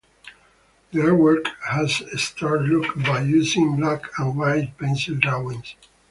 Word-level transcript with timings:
The 0.91 0.97
artwork 0.99 1.45
has 1.69 2.01
a 2.01 2.17
stark 2.17 2.61
look 2.63 2.95
by 3.05 3.21
using 3.21 3.75
black 3.75 4.01
and 4.17 4.35
white 4.35 4.73
pencil 4.79 5.13
drawings. 5.13 5.75